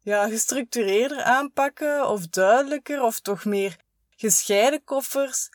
ja, 0.00 0.28
gestructureerder 0.28 1.22
aanpakken 1.22 2.08
of 2.08 2.26
duidelijker 2.26 3.02
of 3.02 3.20
toch 3.20 3.44
meer 3.44 3.76
gescheiden 4.20 4.84
koffers, 4.84 5.48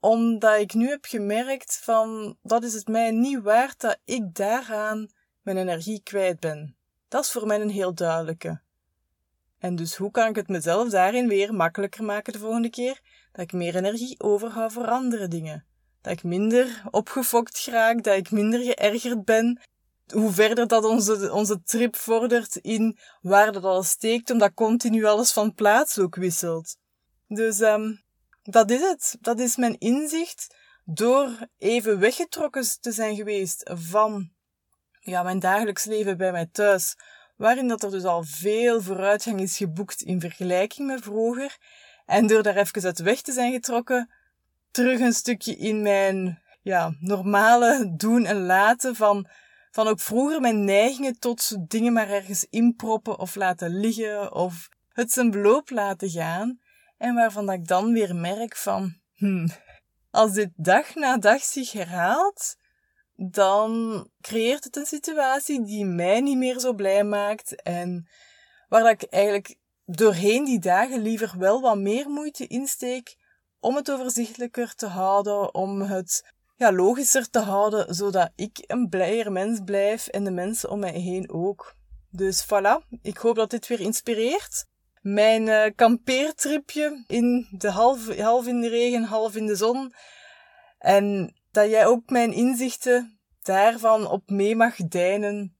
omdat 0.00 0.60
ik 0.60 0.74
nu 0.74 0.88
heb 0.88 1.04
gemerkt 1.04 1.80
van 1.82 2.36
dat 2.42 2.64
is 2.64 2.74
het 2.74 2.88
mij 2.88 3.10
niet 3.10 3.42
waard 3.42 3.80
dat 3.80 3.98
ik 4.04 4.34
daaraan 4.34 5.08
mijn 5.42 5.56
energie 5.56 6.02
kwijt 6.02 6.40
ben. 6.40 6.76
Dat 7.08 7.24
is 7.24 7.30
voor 7.30 7.46
mij 7.46 7.60
een 7.60 7.70
heel 7.70 7.94
duidelijke. 7.94 8.60
En 9.58 9.76
dus 9.76 9.96
hoe 9.96 10.10
kan 10.10 10.28
ik 10.28 10.36
het 10.36 10.48
mezelf 10.48 10.88
daarin 10.88 11.28
weer 11.28 11.54
makkelijker 11.54 12.04
maken 12.04 12.32
de 12.32 12.38
volgende 12.38 12.70
keer? 12.70 13.00
Dat 13.32 13.44
ik 13.44 13.52
meer 13.52 13.76
energie 13.76 14.20
overhoud 14.20 14.72
voor 14.72 14.86
andere 14.86 15.28
dingen. 15.28 15.64
Dat 16.00 16.12
ik 16.12 16.22
minder 16.22 16.82
opgefokt 16.90 17.66
raak, 17.70 18.02
dat 18.02 18.16
ik 18.16 18.30
minder 18.30 18.60
geërgerd 18.60 19.24
ben. 19.24 19.60
Hoe 20.12 20.32
verder 20.32 20.66
dat 20.66 20.84
onze, 20.84 21.32
onze 21.32 21.62
trip 21.62 21.96
vordert 21.96 22.56
in 22.56 22.98
waar 23.20 23.52
dat 23.52 23.64
alles 23.64 23.88
steekt, 23.88 24.30
omdat 24.30 24.54
continu 24.54 25.04
alles 25.04 25.32
van 25.32 25.54
plaats 25.54 25.98
ook 25.98 26.14
wisselt. 26.14 26.76
Dus 27.28 27.60
um, 27.60 28.02
dat 28.42 28.70
is 28.70 28.80
het. 28.80 29.16
Dat 29.20 29.40
is 29.40 29.56
mijn 29.56 29.78
inzicht 29.78 30.56
door 30.84 31.30
even 31.58 31.98
weggetrokken 31.98 32.80
te 32.80 32.92
zijn 32.92 33.16
geweest 33.16 33.70
van 33.74 34.30
ja, 35.00 35.22
mijn 35.22 35.38
dagelijks 35.38 35.84
leven 35.84 36.16
bij 36.16 36.32
mij 36.32 36.46
thuis, 36.52 36.96
waarin 37.36 37.68
dat 37.68 37.82
er 37.82 37.90
dus 37.90 38.04
al 38.04 38.22
veel 38.24 38.82
vooruitgang 38.82 39.40
is 39.40 39.56
geboekt 39.56 40.02
in 40.02 40.20
vergelijking 40.20 40.86
met 40.86 41.02
vroeger. 41.02 41.56
En 42.06 42.26
door 42.26 42.42
daar 42.42 42.56
even 42.56 42.84
uit 42.84 42.98
weg 42.98 43.20
te 43.20 43.32
zijn 43.32 43.52
getrokken, 43.52 44.10
terug 44.70 45.00
een 45.00 45.12
stukje 45.12 45.56
in 45.56 45.82
mijn 45.82 46.42
ja, 46.62 46.96
normale 47.00 47.92
doen 47.96 48.24
en 48.24 48.46
laten 48.46 48.96
van 48.96 49.28
van 49.70 49.88
ook 49.88 50.00
vroeger 50.00 50.40
mijn 50.40 50.64
neigingen 50.64 51.18
tot 51.18 51.70
dingen 51.70 51.92
maar 51.92 52.10
ergens 52.10 52.46
inproppen 52.50 53.18
of 53.18 53.34
laten 53.34 53.80
liggen 53.80 54.32
of 54.32 54.68
het 54.92 55.12
zijn 55.12 55.30
beloop 55.30 55.70
laten 55.70 56.10
gaan. 56.10 56.60
En 56.98 57.14
waarvan 57.14 57.50
ik 57.50 57.66
dan 57.66 57.92
weer 57.92 58.16
merk 58.16 58.56
van, 58.56 59.00
hmm, 59.14 59.48
als 60.10 60.32
dit 60.32 60.50
dag 60.56 60.94
na 60.94 61.16
dag 61.16 61.42
zich 61.42 61.72
herhaalt, 61.72 62.56
dan 63.14 64.04
creëert 64.20 64.64
het 64.64 64.76
een 64.76 64.86
situatie 64.86 65.64
die 65.64 65.84
mij 65.84 66.20
niet 66.20 66.36
meer 66.36 66.58
zo 66.58 66.72
blij 66.72 67.04
maakt 67.04 67.62
en 67.62 68.08
waar 68.68 68.90
ik 68.90 69.02
eigenlijk 69.02 69.56
doorheen 69.84 70.44
die 70.44 70.58
dagen 70.58 71.00
liever 71.00 71.38
wel 71.38 71.60
wat 71.60 71.78
meer 71.78 72.08
moeite 72.08 72.46
insteek 72.46 73.16
om 73.60 73.76
het 73.76 73.90
overzichtelijker 73.90 74.74
te 74.74 74.86
houden, 74.86 75.54
om 75.54 75.80
het 75.80 76.32
ja, 76.56 76.72
logischer 76.72 77.30
te 77.30 77.38
houden, 77.38 77.94
zodat 77.94 78.30
ik 78.36 78.64
een 78.66 78.88
blijer 78.88 79.32
mens 79.32 79.60
blijf 79.64 80.06
en 80.06 80.24
de 80.24 80.30
mensen 80.30 80.70
om 80.70 80.78
mij 80.78 80.98
heen 80.98 81.30
ook. 81.30 81.74
Dus 82.10 82.44
voilà, 82.44 83.00
ik 83.02 83.16
hoop 83.16 83.36
dat 83.36 83.50
dit 83.50 83.66
weer 83.66 83.80
inspireert. 83.80 84.66
Mijn 85.00 85.46
uh, 85.46 85.64
kampeertripje 85.74 87.04
in 87.06 87.48
de 87.50 87.70
half, 87.70 88.16
half 88.18 88.46
in 88.46 88.60
de 88.60 88.68
regen, 88.68 89.02
half 89.02 89.36
in 89.36 89.46
de 89.46 89.56
zon. 89.56 89.92
En 90.78 91.34
dat 91.50 91.70
jij 91.70 91.86
ook 91.86 92.10
mijn 92.10 92.32
inzichten 92.32 93.18
daarvan 93.42 94.06
op 94.06 94.30
mee 94.30 94.56
mag 94.56 94.76
deinen 94.76 95.56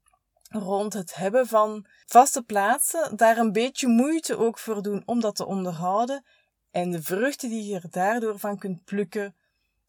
rond 0.48 0.92
het 0.92 1.14
hebben 1.14 1.46
van 1.46 1.86
vaste 2.06 2.42
plaatsen, 2.42 3.16
daar 3.16 3.38
een 3.38 3.52
beetje 3.52 3.88
moeite 3.88 4.36
ook 4.36 4.58
voor 4.58 4.82
doen 4.82 5.02
om 5.04 5.20
dat 5.20 5.36
te 5.36 5.46
onderhouden 5.46 6.24
en 6.70 6.90
de 6.90 7.02
vruchten 7.02 7.48
die 7.48 7.64
je 7.64 7.74
er 7.74 7.90
daardoor 7.90 8.38
van 8.38 8.58
kunt 8.58 8.84
plukken 8.84 9.36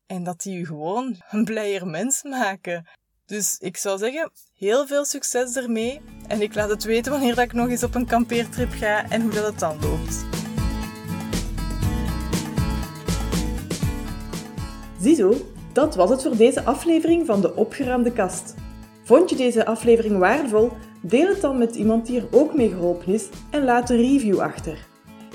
en 0.05 0.23
dat 0.23 0.41
die 0.41 0.57
je 0.57 0.65
gewoon 0.65 1.21
een 1.29 1.45
blijer 1.45 1.87
mens 1.87 2.23
maken. 2.23 2.87
Dus 3.29 3.57
ik 3.59 3.77
zou 3.77 3.97
zeggen, 3.97 4.31
heel 4.57 4.87
veel 4.87 5.05
succes 5.05 5.55
ermee 5.55 6.01
en 6.27 6.41
ik 6.41 6.55
laat 6.55 6.69
het 6.69 6.83
weten 6.83 7.11
wanneer 7.11 7.39
ik 7.39 7.53
nog 7.53 7.69
eens 7.69 7.83
op 7.83 7.95
een 7.95 8.05
kampeertrip 8.05 8.71
ga 8.71 9.09
en 9.09 9.21
hoe 9.21 9.31
dat 9.31 9.45
het 9.45 9.59
dan 9.59 9.77
loopt. 9.81 10.25
Ziezo, 15.01 15.33
dat 15.73 15.95
was 15.95 16.09
het 16.09 16.21
voor 16.21 16.35
deze 16.35 16.63
aflevering 16.63 17.25
van 17.25 17.41
de 17.41 17.55
Opgeruimde 17.55 18.11
Kast. 18.11 18.55
Vond 19.03 19.29
je 19.29 19.35
deze 19.35 19.65
aflevering 19.65 20.17
waardevol? 20.17 20.71
Deel 21.01 21.27
het 21.27 21.41
dan 21.41 21.57
met 21.57 21.75
iemand 21.75 22.05
die 22.05 22.19
er 22.19 22.27
ook 22.31 22.55
mee 22.55 22.69
geholpen 22.69 23.13
is 23.13 23.27
en 23.49 23.63
laat 23.63 23.89
een 23.89 23.97
review 23.97 24.39
achter. 24.39 24.87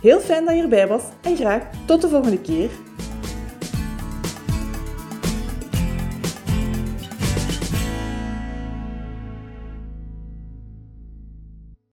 Heel 0.00 0.20
fijn 0.20 0.44
dat 0.44 0.56
je 0.56 0.62
erbij 0.62 0.88
was 0.88 1.02
en 1.22 1.36
graag 1.36 1.62
tot 1.86 2.00
de 2.00 2.08
volgende 2.08 2.40
keer. 2.40 2.70